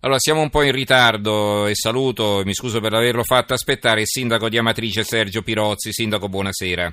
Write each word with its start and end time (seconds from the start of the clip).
Allora, 0.00 0.20
siamo 0.20 0.42
un 0.42 0.48
po' 0.48 0.62
in 0.62 0.70
ritardo 0.70 1.66
e 1.66 1.74
saluto, 1.74 2.42
mi 2.44 2.54
scuso 2.54 2.78
per 2.78 2.94
averlo 2.94 3.24
fatto 3.24 3.52
aspettare, 3.52 4.02
il 4.02 4.06
sindaco 4.06 4.48
di 4.48 4.56
Amatrice 4.56 5.02
Sergio 5.02 5.42
Pirozzi. 5.42 5.92
Sindaco, 5.92 6.28
buonasera. 6.28 6.88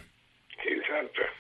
Sì, 0.47 0.69
sempre. 0.87 1.33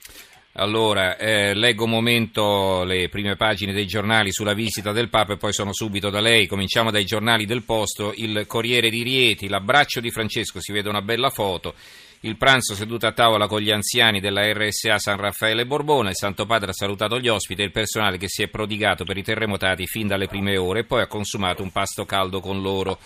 Allora, 0.57 1.17
eh, 1.17 1.55
leggo 1.55 1.85
un 1.85 1.89
momento 1.89 2.83
le 2.83 3.09
prime 3.09 3.35
pagine 3.35 3.73
dei 3.73 3.87
giornali 3.87 4.31
sulla 4.31 4.53
visita 4.53 4.91
del 4.91 5.09
Papa 5.09 5.33
e 5.33 5.37
poi 5.37 5.53
sono 5.53 5.73
subito 5.73 6.11
da 6.11 6.19
lei. 6.19 6.45
Cominciamo 6.45 6.91
dai 6.91 7.03
giornali 7.03 7.47
del 7.47 7.63
posto. 7.63 8.13
Il 8.15 8.45
Corriere 8.45 8.91
di 8.91 9.01
Rieti, 9.01 9.47
l'abbraccio 9.47 10.01
di 10.01 10.11
Francesco, 10.11 10.61
si 10.61 10.71
vede 10.71 10.89
una 10.89 11.01
bella 11.01 11.31
foto 11.31 11.73
il 12.21 12.37
pranzo 12.37 12.73
seduto 12.73 13.05
a 13.05 13.11
tavola 13.11 13.47
con 13.47 13.61
gli 13.61 13.71
anziani 13.71 14.19
della 14.19 14.51
RSA 14.51 14.97
San 14.97 15.17
Raffaele 15.17 15.65
Borbone, 15.65 16.09
il 16.09 16.15
Santo 16.15 16.45
Padre 16.45 16.71
ha 16.71 16.73
salutato 16.73 17.19
gli 17.19 17.27
ospiti 17.27 17.61
e 17.61 17.65
il 17.65 17.71
personale 17.71 18.17
che 18.17 18.27
si 18.27 18.41
è 18.43 18.47
prodigato 18.47 19.03
per 19.03 19.17
i 19.17 19.23
terremotati 19.23 19.85
fin 19.85 20.07
dalle 20.07 20.27
prime 20.27 20.57
ore 20.57 20.79
e 20.79 20.85
poi 20.85 21.01
ha 21.01 21.07
consumato 21.07 21.61
un 21.61 21.71
pasto 21.71 22.05
caldo 22.05 22.39
con 22.39 22.61
loro. 22.61 22.99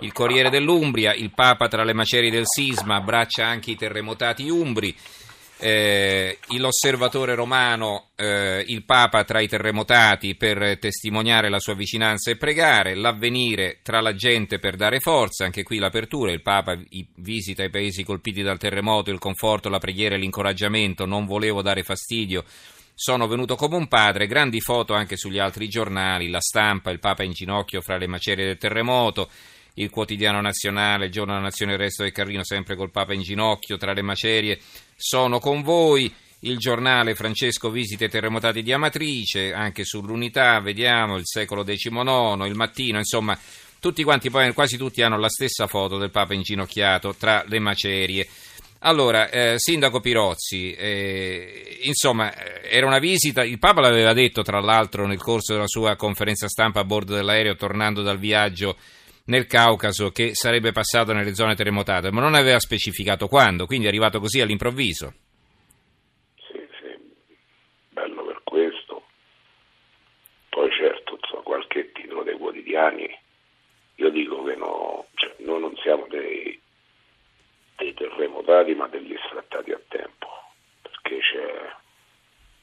Il 0.00 0.12
Corriere 0.12 0.50
dell'Umbria, 0.50 1.12
il 1.12 1.30
Papa 1.34 1.68
tra 1.68 1.84
le 1.84 1.92
macerie 1.92 2.30
del 2.30 2.46
sisma 2.46 2.96
abbraccia 2.96 3.44
anche 3.44 3.72
i 3.72 3.76
terremotati 3.76 4.48
umbri 4.48 4.96
eh, 5.60 6.38
l'osservatore 6.56 7.34
romano, 7.34 8.08
eh, 8.16 8.64
il 8.66 8.84
Papa 8.84 9.24
tra 9.24 9.40
i 9.40 9.48
terremotati 9.48 10.34
per 10.34 10.78
testimoniare 10.78 11.50
la 11.50 11.58
sua 11.58 11.74
vicinanza 11.74 12.30
e 12.30 12.36
pregare, 12.36 12.94
l'avvenire 12.94 13.80
tra 13.82 14.00
la 14.00 14.14
gente 14.14 14.58
per 14.58 14.76
dare 14.76 15.00
forza, 15.00 15.44
anche 15.44 15.62
qui 15.62 15.78
l'apertura, 15.78 16.32
il 16.32 16.42
Papa 16.42 16.78
visita 17.16 17.62
i 17.62 17.70
paesi 17.70 18.02
colpiti 18.02 18.42
dal 18.42 18.58
terremoto, 18.58 19.10
il 19.10 19.18
conforto, 19.18 19.68
la 19.68 19.78
preghiera 19.78 20.14
e 20.14 20.18
l'incoraggiamento, 20.18 21.04
non 21.04 21.26
volevo 21.26 21.60
dare 21.62 21.82
fastidio. 21.82 22.44
Sono 22.94 23.26
venuto 23.26 23.54
come 23.54 23.76
un 23.76 23.88
padre, 23.88 24.26
grandi 24.26 24.60
foto 24.60 24.94
anche 24.94 25.16
sugli 25.16 25.38
altri 25.38 25.68
giornali, 25.68 26.28
la 26.28 26.40
stampa, 26.40 26.90
il 26.90 26.98
Papa 26.98 27.22
in 27.22 27.32
ginocchio 27.32 27.80
fra 27.80 27.96
le 27.96 28.06
macerie 28.06 28.46
del 28.46 28.58
terremoto, 28.58 29.30
il 29.74 29.90
quotidiano 29.90 30.40
nazionale, 30.40 31.06
il 31.06 31.12
giorno 31.12 31.32
della 31.32 31.44
nazione, 31.44 31.72
il 31.72 31.78
resto 31.78 32.02
del 32.02 32.12
Carrino, 32.12 32.44
sempre 32.44 32.76
col 32.76 32.90
Papa 32.90 33.14
in 33.14 33.22
ginocchio 33.22 33.76
tra 33.76 33.92
le 33.92 34.02
macerie 34.02 34.58
sono 35.00 35.38
con 35.38 35.62
voi. 35.62 36.12
Il 36.42 36.58
giornale 36.58 37.14
Francesco 37.14 37.70
Visite 37.70 38.08
Terremotati 38.08 38.62
di 38.62 38.72
Amatrice, 38.72 39.52
anche 39.52 39.84
sull'unità, 39.84 40.58
vediamo, 40.60 41.16
il 41.16 41.26
secolo 41.26 41.64
XIX, 41.64 42.46
il 42.46 42.54
mattino, 42.54 42.98
insomma, 42.98 43.38
tutti 43.78 44.02
quanti, 44.02 44.30
quasi 44.30 44.76
tutti 44.76 45.02
hanno 45.02 45.18
la 45.18 45.28
stessa 45.28 45.66
foto 45.66 45.98
del 45.98 46.10
Papa 46.10 46.32
inginocchiato 46.32 47.14
tra 47.14 47.44
le 47.46 47.58
macerie. 47.58 48.28
Allora, 48.80 49.28
eh, 49.28 49.54
Sindaco 49.58 50.00
Pirozzi, 50.00 50.72
eh, 50.72 51.80
insomma, 51.82 52.32
era 52.62 52.86
una 52.86 52.98
visita, 52.98 53.44
il 53.44 53.58
Papa 53.58 53.82
l'aveva 53.82 54.14
detto 54.14 54.40
tra 54.42 54.60
l'altro 54.60 55.06
nel 55.06 55.18
corso 55.18 55.52
della 55.52 55.66
sua 55.66 55.96
conferenza 55.96 56.48
stampa 56.48 56.80
a 56.80 56.84
bordo 56.84 57.14
dell'aereo 57.14 57.56
tornando 57.56 58.00
dal 58.00 58.18
viaggio 58.18 58.76
nel 59.30 59.46
Caucaso 59.46 60.10
che 60.10 60.34
sarebbe 60.34 60.72
passato 60.72 61.12
nelle 61.12 61.34
zone 61.34 61.54
terremotate, 61.54 62.10
ma 62.10 62.20
non 62.20 62.34
aveva 62.34 62.58
specificato 62.58 63.28
quando, 63.28 63.64
quindi 63.64 63.86
è 63.86 63.88
arrivato 63.88 64.18
così 64.18 64.40
all'improvviso. 64.40 65.14
Sì, 66.34 66.58
sì, 66.80 67.14
bello 67.90 68.24
per 68.24 68.40
questo. 68.42 69.04
Poi 70.48 70.68
certo, 70.72 71.16
insomma, 71.22 71.42
qualche 71.42 71.92
titolo 71.92 72.24
dei 72.24 72.36
quotidiani, 72.36 73.08
io 73.94 74.10
dico 74.10 74.42
che 74.42 74.56
no, 74.56 75.06
cioè, 75.14 75.32
noi 75.38 75.60
non 75.60 75.76
siamo 75.76 76.06
dei, 76.08 76.60
dei 77.76 77.94
terremotati 77.94 78.74
ma 78.74 78.88
degli 78.88 79.14
sfrattati 79.28 79.70
a 79.70 79.80
tempo, 79.86 80.26
perché 80.82 81.18
c'è, 81.20 81.72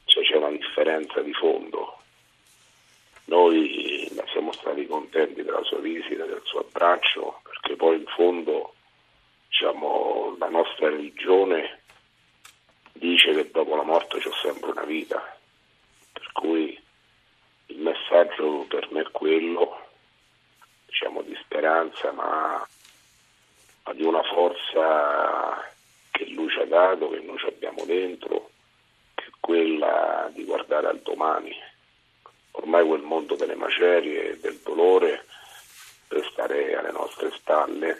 cioè, 0.03 0.23
c'è 0.25 0.35
una 0.35 0.51
differenza 0.51 1.21
di 1.21 1.31
fondo. 1.31 1.95
Noi 3.25 3.96
siamo 4.31 4.51
stati 4.51 4.85
contenti 4.87 5.43
della 5.43 5.63
sua 5.63 5.79
visita, 5.79 6.25
del 6.25 6.41
suo 6.43 6.59
abbraccio, 6.59 7.41
perché 7.43 7.75
poi 7.75 7.97
in 7.97 8.05
fondo 8.07 8.73
diciamo, 9.47 10.35
la 10.39 10.49
nostra 10.49 10.89
religione 10.89 11.81
dice 12.93 13.33
che 13.33 13.51
dopo 13.51 13.75
la 13.75 13.83
morte 13.83 14.19
c'è 14.19 14.29
sempre 14.41 14.71
una 14.71 14.83
vita, 14.83 15.37
per 16.11 16.31
cui 16.33 16.79
il 17.67 17.79
messaggio 17.79 18.65
per 18.67 18.87
me 18.91 19.01
è 19.01 19.11
quello, 19.11 19.87
diciamo, 20.85 21.21
di 21.21 21.37
speranza, 21.43 22.11
ma, 22.11 22.65
ma 23.83 23.93
di 23.93 24.03
una 24.03 24.23
forza 24.23 25.71
che 26.11 26.25
lui 26.29 26.49
ci 26.49 26.59
ha 26.59 26.65
dato, 26.65 27.09
che 27.09 27.19
noi 27.19 27.37
abbiamo 27.45 27.83
dentro, 27.85 28.49
che 29.15 29.25
è 29.25 29.31
quella 29.39 30.29
di 30.33 30.43
guardare 30.43 30.87
al 30.87 30.99
domani 31.01 31.66
ormai 32.57 32.85
quel 32.85 33.01
mondo 33.01 33.35
delle 33.35 33.55
macerie 33.55 34.31
e 34.31 34.37
del 34.39 34.59
dolore 34.63 35.25
per 36.07 36.27
stare 36.31 36.75
alle 36.75 36.91
nostre 36.91 37.31
spalle. 37.31 37.97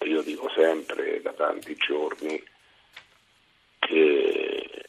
Io 0.00 0.22
dico 0.22 0.48
sempre 0.50 1.20
da 1.20 1.32
tanti 1.32 1.74
giorni 1.76 2.42
che, 3.78 4.88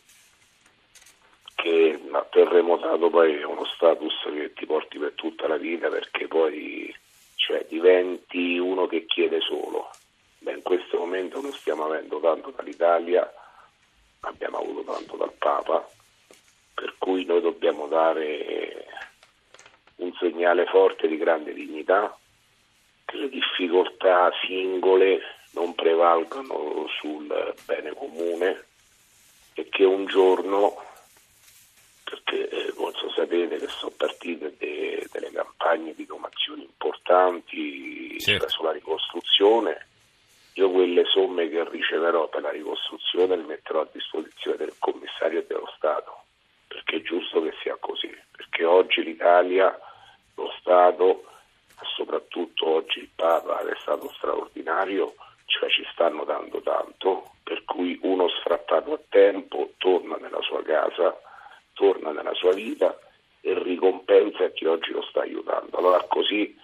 che 1.56 2.00
un 2.02 2.26
terremotato 2.30 3.10
poi 3.10 3.36
è 3.36 3.44
uno 3.44 3.66
status 3.66 4.14
che 4.24 4.54
ti 4.54 4.66
porti 4.66 4.98
per 4.98 5.14
tutta 5.14 5.48
la 5.48 5.58
vita 5.58 5.90
perché 5.90 6.28
poi 6.28 6.94
cioè, 7.36 7.66
diventi 7.68 8.58
uno 8.58 8.88
che 8.88 9.06
chiede 9.06 9.40
solo. 9.42 9.90
Beh, 10.40 10.54
in 10.54 10.62
questo 10.62 10.98
momento 10.98 11.42
non 11.42 11.52
stiamo 11.54 11.86
avendo 11.86 12.20
tanto 12.20 12.52
dall'Italia, 12.56 13.32
abbiamo 14.22 14.60
avuto 14.60 14.92
tanto 14.92 15.18
dal 15.18 15.34
Papa, 15.34 15.88
per 16.74 16.96
cui 16.98 17.26
noi 17.26 17.42
dobbiamo 17.42 17.88
dare 17.88 18.89
un 20.00 20.14
segnale 20.20 20.66
forte 20.66 21.08
di 21.08 21.18
grande 21.18 21.54
dignità, 21.54 22.18
che 23.06 23.18
le 23.18 23.30
difficoltà 23.30 24.32
singole 24.46 25.22
non 25.52 25.74
prevalgano 25.74 26.88
sul 27.00 27.54
bene 27.66 27.94
comune 27.94 28.66
e 29.54 29.68
che 29.70 29.84
un 29.84 30.06
giorno, 30.06 30.76
perché 32.04 32.50
eh, 32.50 32.72
forse 32.72 33.10
sapete 33.16 33.58
che 33.58 33.68
sono 33.68 33.94
partite 33.98 34.56
de, 34.58 35.08
delle 35.12 35.32
campagne 35.32 35.94
di 35.96 36.06
donazioni 36.06 36.64
importanti 36.64 38.20
certo. 38.20 38.50
sulla 38.50 38.72
ricostruzione, 38.72 39.88
io 40.54 40.70
quelle 40.72 41.06
somme 41.06 41.50
che 41.50 41.68
riceverò 41.70 42.28
per 42.28 42.42
la 42.42 42.52
ricostruzione 42.52 43.36
le 43.36 43.44
metterò 43.44 43.82
a 43.82 43.88
disposizione 43.92 44.58
del 44.58 44.74
commissario 44.78 45.44
dello 45.48 45.72
Stato 45.76 46.24
perché 46.70 46.98
è 46.98 47.02
giusto 47.02 47.42
che 47.42 47.52
sia 47.64 47.76
così, 47.80 48.16
perché 48.32 48.64
oggi 48.64 49.04
l'Italia, 49.04 49.78
lo 50.40 50.54
Stato, 50.60 51.26
soprattutto 51.96 52.68
oggi 52.68 53.00
il 53.00 53.10
Papa 53.16 53.60
è 53.60 53.76
stato 53.82 54.12
straordinario, 54.16 55.16
cioè 55.46 55.70
ci 55.70 55.86
stanno 55.92 56.24
dando 56.24 56.62
tanto, 56.62 57.32
per 57.44 57.64
cui 57.66 58.00
uno 58.04 58.28
sfrattato 58.30 58.94
a 58.94 59.00
tempo 59.10 59.72
torna 59.78 60.16
nella 60.18 60.42
sua 60.42 60.62
casa, 60.64 61.20
torna 61.74 62.12
nella 62.12 62.34
sua 62.34 62.54
vita 62.54 62.98
e 63.42 63.62
ricompensa 63.62 64.50
chi 64.50 64.66
oggi 64.66 64.92
lo 64.92 65.02
sta 65.04 65.22
aiutando. 65.22 65.78
Allora 65.78 66.04
così 66.08 66.58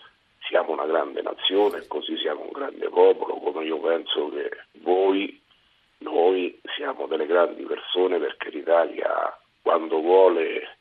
siamo 0.48 0.72
una 0.72 0.86
grande 0.86 1.22
nazione, 1.22 1.88
così 1.88 2.18
siamo 2.18 2.42
un 2.42 2.52
grande 2.52 2.90
popolo, 2.90 3.36
come 3.36 3.66
io 3.66 3.80
penso 3.80 4.30
che 4.30 4.50
voi, 4.82 5.42
noi 6.00 6.60
siamo 6.76 7.08
delle 7.08 7.26
grandi 7.26 7.64
persone 7.64 8.20
perché 8.20 8.50
l'Italia 8.50 9.38
quando 9.62 10.00
vuole 10.00 10.75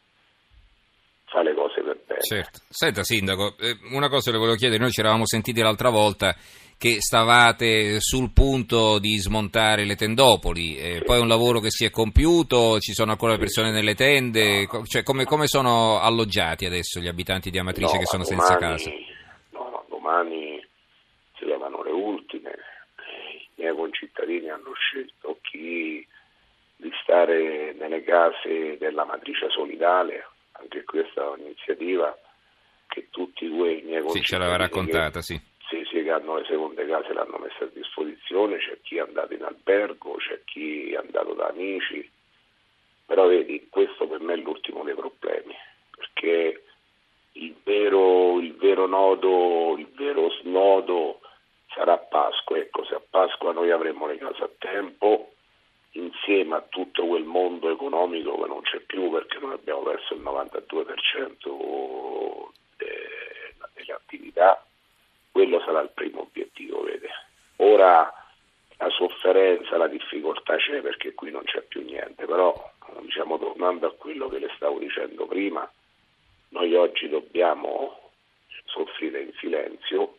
bene. 2.15 2.23
Certo. 2.23 2.61
Senta 2.69 3.03
Sindaco, 3.03 3.57
eh, 3.59 3.77
una 3.93 4.09
cosa 4.09 4.31
le 4.31 4.39
volevo 4.39 4.57
chiedere, 4.57 4.81
noi 4.81 4.91
ci 4.91 5.01
eravamo 5.01 5.27
sentiti 5.27 5.61
l'altra 5.61 5.91
volta 5.91 6.35
che 6.77 7.01
stavate 7.01 8.01
sul 8.01 8.33
punto 8.33 8.99
di 8.99 9.17
smontare 9.17 9.85
le 9.85 9.95
tendopoli, 9.95 10.77
eh, 10.77 11.03
poi 11.05 11.19
è 11.19 11.21
un 11.21 11.29
lavoro 11.29 11.61
che 11.61 11.71
si 11.71 11.85
è 11.85 11.91
compiuto, 11.91 12.79
ci 12.79 12.93
sono 12.93 13.13
ancora 13.13 13.39
persone 13.39 13.71
nelle 13.71 13.95
tende, 13.95 14.67
cioè, 14.87 15.03
come, 15.03 15.25
come, 15.25 15.47
sono 15.47 16.01
alloggiati 16.01 16.67
adesso 16.67 17.01
gli 17.01 17.09
abitanti 17.09 17.51
di 17.51 17.59
Amatrice 17.59 17.95
no, 17.95 17.99
che 18.01 18.07
sono 18.07 18.25
domani, 18.25 18.45
senza 18.45 18.57
casa? 18.59 18.91
No, 19.51 19.71
no, 19.71 19.85
domani 19.89 20.67
si 21.39 21.45
levano 21.47 21.83
le 21.83 21.93
ultime, 21.93 22.51
i 23.57 23.63
miei 23.63 23.75
concittadini 23.75 24.51
hanno 24.51 24.73
scelto 24.75 25.39
chi 25.43 26.07
di 26.77 26.91
stare 27.03 27.73
nelle 27.79 28.03
case 28.03 28.77
della 28.79 29.05
matrice 29.05 29.49
solidale, 29.49 30.27
anche 30.53 30.81
è 30.81 30.85
un'iniziativa 31.35 32.17
che 32.89 33.09
tutti 33.11 33.49
quei 33.49 33.83
miei 33.83 34.03
concittadini... 34.03 34.21
Sì, 34.21 34.23
ce 34.23 34.39
l'aveva 34.39 34.57
raccontata, 34.57 35.19
che, 35.19 35.25
sì. 35.25 35.41
Sì, 35.69 35.85
sì, 35.91 36.03
che 36.03 36.11
hanno 36.11 36.37
le 36.37 36.45
seconde 36.47 36.87
case 36.87 37.13
l'hanno 37.13 37.39
messa 37.39 37.65
a 37.65 37.71
disposizione, 37.73 38.59
c'è 38.59 38.79
chi 38.83 38.97
è 38.97 39.01
andato 39.01 39.33
in 39.33 39.43
albergo, 39.43 40.17
c'è 40.17 40.41
chi 40.45 40.93
è 40.93 40.97
andato 40.97 41.33
da 41.35 41.47
amici, 41.49 42.09
però 43.07 43.27
vedi, 43.27 43.67
questo 43.71 44.07
per 44.07 44.21
me 44.21 44.35
è 44.35 44.37
l'ultimo 44.37 44.85
dei 44.85 44.95
problemi, 44.95 45.55
perché 45.97 46.65
il 47.33 47.55
vero, 47.63 48.41
il 48.41 48.55
vero 48.55 48.87
nodo, 48.87 49.75
il 49.77 49.89
vero 49.97 50.31
snodo 50.41 51.21
sarà 51.75 51.99
Pasqua, 51.99 52.57
ecco, 52.57 52.85
se 52.85 52.95
a 52.95 53.03
Pasqua 53.09 53.53
noi 53.53 53.71
avremo 53.71 54.07
le 54.07 54.17
case 54.19 54.45
a 54.45 54.51
tempo 54.59 55.34
insieme 55.95 56.57
a 56.57 56.65
tutto 56.69 57.07
quel 57.07 57.25
mondo 57.25 57.71
economico 57.71 58.41
che 58.41 58.49
non 58.49 58.63
c'è 58.63 58.81
più 58.81 59.11
perché 59.11 59.39
noi 59.39 59.53
abbiamo 59.53 59.83
perso 59.83 60.15
il 60.15 60.21
92% 60.21 62.53
della 62.77 63.97
attività, 63.97 64.65
quello 65.31 65.61
sarà 65.61 65.81
il 65.81 65.91
primo 65.93 66.23
obiettivo, 66.23 66.83
vede. 66.83 67.09
Ora 67.57 68.13
la 68.77 68.91
sofferenza, 68.91 69.77
la 69.77 69.87
difficoltà 69.87 70.57
c'è 70.57 70.81
perché 70.81 71.15
qui 71.15 71.31
non 71.31 71.45
c'è 71.45 71.63
più 71.63 71.83
niente, 71.83 72.27
però 72.27 72.73
diciamo, 73.01 73.39
tornando 73.39 73.87
a 73.87 73.95
quello 73.95 74.29
che 74.29 74.39
le 74.39 74.51
stavo 74.57 74.79
dicendo 74.79 75.27
prima, 75.27 75.71
noi 76.51 76.75
oggi 76.75 77.09
dobbiamo 77.09 78.11
soffrire 78.65 79.23
in 79.23 79.33
silenzio, 79.39 80.19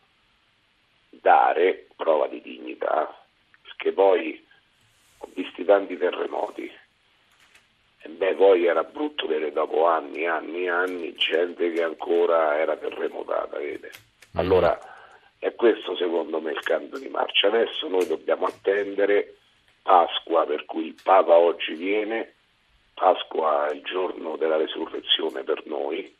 dare 1.10 1.88
prova 1.96 2.28
di 2.28 2.42
dignità, 2.42 3.24
perché 3.62 3.92
poi 3.92 4.44
visti 5.34 5.66
tanti 5.66 5.98
terremoti 5.98 6.72
e 8.06 8.10
beh, 8.10 8.36
poi 8.36 8.68
era 8.68 8.84
brutto 8.84 9.26
vedere 9.26 9.52
dopo 9.52 9.88
anni, 9.88 10.28
anni, 10.28 10.66
e 10.66 10.70
anni 10.70 11.16
gente 11.16 11.72
che 11.72 11.82
ancora 11.82 12.56
era 12.56 12.78
terremotata, 12.78 13.58
vede. 13.58 13.90
Mm. 13.90 14.40
Allora 14.40 14.80
è 15.40 15.56
questo 15.56 15.96
secondo 15.96 16.40
me 16.40 16.52
il 16.52 16.60
cambio 16.60 17.00
di 17.00 17.08
marcia. 17.08 17.48
Adesso 17.48 17.88
noi 17.88 18.06
dobbiamo 18.06 18.46
attendere 18.46 19.38
Pasqua, 19.82 20.46
per 20.46 20.66
cui 20.66 20.86
il 20.86 20.96
Papa 21.02 21.34
oggi 21.34 21.74
viene, 21.74 22.36
Pasqua 22.94 23.70
è 23.70 23.74
il 23.74 23.82
giorno 23.82 24.38
della 24.38 24.58
resurrezione 24.58 25.42
per 25.42 25.64
noi, 25.66 26.15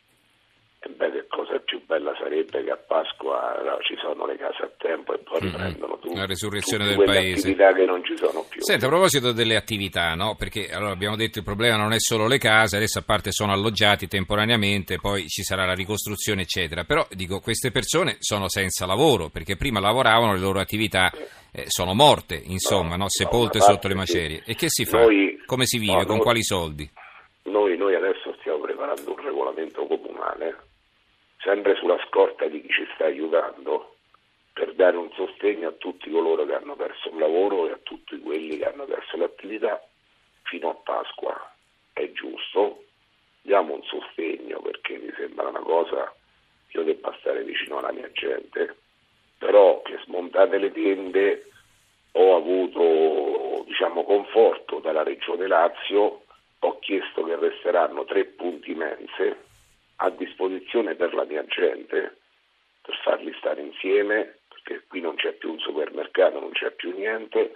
beh, 0.88 1.10
che 1.10 1.26
cosa 1.28 1.58
più 1.58 1.84
bella 1.86 2.14
sarebbe 2.18 2.62
che 2.62 2.70
a 2.70 2.76
Pasqua 2.76 3.60
no, 3.64 3.78
ci 3.80 3.96
sono 4.00 4.26
le 4.26 4.36
case 4.36 4.62
a 4.62 4.70
tempo 4.76 5.14
e 5.14 5.18
poi 5.18 5.40
riprendono 5.40 5.98
tutto. 5.98 6.14
La 6.14 6.26
resurrezione 6.26 6.86
del 6.86 7.02
paese. 7.04 7.48
attività 7.48 7.72
che 7.72 7.84
non 7.84 8.04
ci 8.04 8.16
sono 8.16 8.44
più. 8.48 8.60
Senta, 8.62 8.86
a 8.86 8.88
proposito 8.88 9.32
delle 9.32 9.56
attività, 9.56 10.14
no? 10.14 10.34
Perché 10.36 10.70
allora 10.70 10.92
abbiamo 10.92 11.16
detto 11.16 11.38
il 11.38 11.44
problema 11.44 11.76
non 11.76 11.92
è 11.92 11.98
solo 11.98 12.26
le 12.26 12.38
case, 12.38 12.76
adesso 12.76 12.98
a 12.98 13.02
parte 13.02 13.32
sono 13.32 13.52
alloggiati 13.52 14.06
temporaneamente, 14.06 14.98
poi 14.98 15.26
ci 15.26 15.42
sarà 15.42 15.64
la 15.64 15.74
ricostruzione, 15.74 16.42
eccetera. 16.42 16.84
Però 16.84 17.06
dico, 17.10 17.40
queste 17.40 17.70
persone 17.70 18.16
sono 18.20 18.48
senza 18.48 18.86
lavoro, 18.86 19.28
perché 19.28 19.56
prima 19.56 19.80
lavoravano, 19.80 20.32
le 20.32 20.40
loro 20.40 20.60
attività 20.60 21.10
eh, 21.52 21.64
sono 21.66 21.94
morte, 21.94 22.40
insomma, 22.44 22.96
no, 22.96 23.04
no, 23.04 23.08
sepolte 23.08 23.60
sotto 23.60 23.88
le 23.88 23.94
macerie. 23.94 24.42
E 24.44 24.54
che 24.54 24.66
si 24.68 24.84
fa? 24.84 24.98
Noi, 25.00 25.40
Come 25.46 25.64
si 25.66 25.78
vive? 25.78 26.04
Con 26.04 26.16
noi, 26.16 26.20
quali 26.20 26.42
soldi? 26.42 26.90
Noi, 27.44 27.76
noi 27.76 27.94
adesso 27.94 28.34
stiamo 28.40 28.58
preparando 28.58 29.10
un 29.10 29.24
regolamento 29.24 29.86
comunale 29.86 30.56
sempre 31.38 31.74
sulla 31.76 31.98
scorta 32.06 32.46
di 32.46 32.60
chi 32.62 32.68
ci 32.72 32.88
sta 32.94 33.04
aiutando, 33.04 33.96
per 34.52 34.74
dare 34.74 34.96
un 34.96 35.10
sostegno 35.12 35.68
a 35.68 35.72
tutti 35.72 36.10
coloro 36.10 36.46
che 36.46 36.54
hanno 36.54 36.76
perso 36.76 37.10
il 37.10 37.18
lavoro 37.18 37.68
e 37.68 37.72
a 37.72 37.78
tutti 37.82 38.18
quelli 38.20 38.56
che 38.56 38.64
hanno 38.64 38.84
perso 38.84 39.16
l'attività 39.16 39.86
fino 40.44 40.70
a 40.70 40.74
Pasqua. 40.74 41.54
È 41.92 42.10
giusto, 42.12 42.84
diamo 43.42 43.74
un 43.74 43.82
sostegno 43.82 44.60
perché 44.60 44.96
mi 44.96 45.12
sembra 45.16 45.48
una 45.48 45.60
cosa 45.60 46.10
io 46.76 46.82
debba 46.82 47.14
stare 47.20 47.42
vicino 47.42 47.78
alla 47.78 47.92
mia 47.92 48.10
gente, 48.12 48.76
però 49.38 49.80
che 49.82 49.98
smontate 50.04 50.58
le 50.58 50.72
tende 50.72 51.50
ho 52.12 52.36
avuto 52.36 53.64
diciamo, 53.66 54.04
conforto 54.04 54.80
dalla 54.80 55.02
Regione 55.02 55.46
Lazio, 55.46 56.22
ho 56.58 56.78
chiesto 56.78 57.24
che 57.24 57.36
resteranno 57.36 58.04
tre 58.04 58.24
punti 58.24 58.74
mense 58.74 59.44
a 59.96 60.10
disposizione 60.10 60.94
per 60.94 61.14
la 61.14 61.24
mia 61.24 61.44
gente, 61.46 62.18
per 62.82 63.00
farli 63.02 63.34
stare 63.38 63.62
insieme, 63.62 64.38
perché 64.48 64.84
qui 64.86 65.00
non 65.00 65.16
c'è 65.16 65.32
più 65.32 65.52
un 65.52 65.58
supermercato, 65.58 66.40
non 66.40 66.52
c'è 66.52 66.70
più 66.72 66.94
niente, 66.96 67.54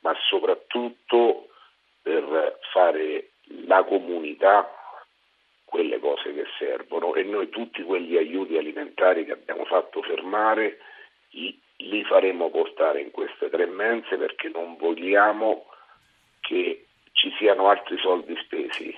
ma 0.00 0.14
soprattutto 0.28 1.48
per 2.02 2.58
fare 2.72 3.30
la 3.66 3.82
comunità 3.84 4.70
quelle 5.64 5.98
cose 5.98 6.32
che 6.32 6.44
servono. 6.58 7.14
E 7.14 7.24
noi 7.24 7.48
tutti 7.48 7.82
quegli 7.82 8.16
aiuti 8.16 8.56
alimentari 8.56 9.24
che 9.24 9.32
abbiamo 9.32 9.64
fatto 9.64 10.00
fermare 10.02 10.78
li 11.30 12.04
faremo 12.04 12.50
portare 12.50 13.00
in 13.00 13.10
queste 13.10 13.50
tre 13.50 13.66
mense 13.66 14.16
perché 14.16 14.48
non 14.48 14.76
vogliamo 14.76 15.66
che 16.40 16.86
ci 17.12 17.34
siano 17.38 17.68
altri 17.68 17.98
soldi 17.98 18.34
spesi 18.42 18.94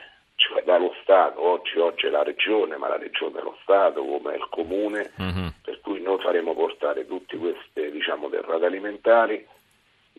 cioè 0.48 0.62
dallo 0.62 0.94
Stato, 1.02 1.42
oggi, 1.42 1.78
oggi 1.78 2.06
è 2.06 2.10
la 2.10 2.22
Regione, 2.22 2.78
ma 2.78 2.88
la 2.88 2.96
Regione 2.96 3.38
è 3.38 3.42
lo 3.42 3.58
Stato 3.62 4.02
come 4.02 4.34
il 4.34 4.46
Comune, 4.48 5.12
uh-huh. 5.16 5.52
per 5.62 5.80
cui 5.82 6.00
noi 6.00 6.18
faremo 6.20 6.54
portare 6.54 7.06
tutte 7.06 7.36
queste 7.36 7.90
diciamo, 7.90 8.28
derrate 8.28 8.64
alimentari 8.64 9.46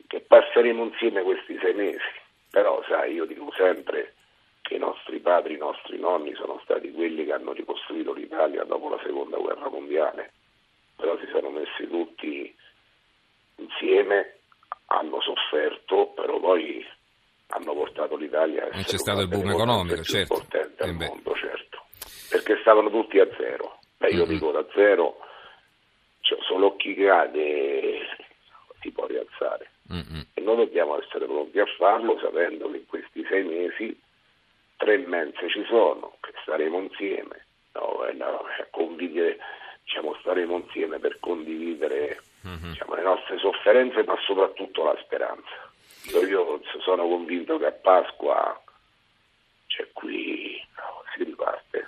che 0.05 0.19
passeremo 0.19 0.83
insieme 0.83 1.23
questi 1.23 1.57
sei 1.59 1.73
mesi. 1.73 2.17
Però 2.51 2.83
sai, 2.87 3.13
io 3.13 3.25
dico 3.25 3.51
sempre 3.55 4.13
che 4.61 4.75
i 4.75 4.79
nostri 4.79 5.19
padri, 5.19 5.55
i 5.55 5.57
nostri 5.57 5.97
nonni 5.97 6.35
sono 6.35 6.59
stati 6.63 6.91
quelli 6.91 7.25
che 7.25 7.33
hanno 7.33 7.51
ricostruito 7.51 8.13
l'Italia 8.13 8.63
dopo 8.63 8.89
la 8.89 8.99
seconda 9.03 9.37
guerra 9.37 9.67
mondiale, 9.67 10.31
però 10.95 11.17
si 11.17 11.27
sono 11.31 11.49
messi 11.49 11.87
tutti 11.87 12.55
insieme, 13.55 14.37
hanno 14.87 15.21
sofferto, 15.21 16.07
però 16.15 16.39
poi 16.39 16.85
portato 17.99 18.15
l'Italia 18.15 18.63
a 18.63 18.67
essere 18.67 18.83
c'è 18.83 18.97
stato 18.97 19.21
il 19.21 19.27
boom 19.27 19.49
economico, 19.49 20.03
certo. 20.03 20.33
importante 20.33 20.83
al 20.83 20.89
eh 20.89 20.93
mondo, 20.93 21.35
certo. 21.35 21.85
Perché 22.29 22.57
stavano 22.61 22.89
tutti 22.89 23.19
a 23.19 23.27
zero. 23.37 23.79
Beh, 23.97 24.09
io 24.09 24.23
mm-hmm. 24.23 24.29
dico 24.29 24.51
da 24.51 24.65
zero, 24.73 25.17
cioè, 26.21 26.39
solo 26.43 26.75
chi 26.77 26.95
cade 26.95 27.99
si 28.81 28.91
può 28.91 29.05
rialzare. 29.05 29.71
Mm-hmm. 29.91 30.21
E 30.35 30.41
noi 30.41 30.55
dobbiamo 30.55 31.01
essere 31.01 31.25
pronti 31.25 31.59
a 31.59 31.65
farlo 31.77 32.17
sapendo 32.19 32.69
che 32.71 32.77
in 32.77 32.85
questi 32.85 33.25
sei 33.27 33.43
mesi 33.43 33.99
tre 34.77 34.97
mense 34.97 35.49
ci 35.49 35.65
sono, 35.67 36.15
che 36.21 36.31
staremo 36.43 36.79
insieme, 36.79 37.45
no, 37.73 38.07
no, 38.13 38.45
condividere, 38.69 39.37
diciamo, 39.83 40.15
staremo 40.21 40.55
insieme 40.57 40.99
per 40.99 41.19
condividere 41.19 42.21
mm-hmm. 42.47 42.71
diciamo, 42.71 42.95
le 42.95 43.01
nostre 43.01 43.37
sofferenze 43.39 44.03
ma 44.03 44.15
soprattutto 44.25 44.83
la 44.83 44.97
speranza. 45.03 45.68
Io 46.05 46.61
sono 46.83 47.07
convinto 47.07 47.57
che 47.57 47.65
a 47.65 47.71
Pasqua, 47.71 48.61
cioè 49.67 49.87
qui, 49.93 50.59
no, 50.75 51.03
si 51.13 51.23
riparte. 51.23 51.87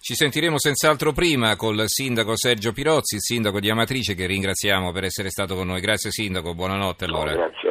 Ci 0.00 0.14
sentiremo 0.14 0.58
senz'altro 0.58 1.12
prima 1.12 1.56
col 1.56 1.82
sindaco 1.86 2.36
Sergio 2.36 2.72
Pirozzi, 2.72 3.16
il 3.16 3.20
sindaco 3.20 3.60
di 3.60 3.70
Amatrice 3.70 4.14
che 4.14 4.26
ringraziamo 4.26 4.92
per 4.92 5.04
essere 5.04 5.28
stato 5.30 5.54
con 5.54 5.66
noi. 5.66 5.80
Grazie 5.80 6.10
sindaco, 6.10 6.54
buonanotte 6.54 7.04
allora. 7.04 7.32
No, 7.32 7.36
grazie 7.36 7.69